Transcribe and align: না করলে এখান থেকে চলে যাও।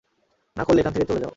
না 0.57 0.63
করলে 0.63 0.79
এখান 0.79 0.93
থেকে 0.93 1.05
চলে 1.05 1.19
যাও। 1.19 1.29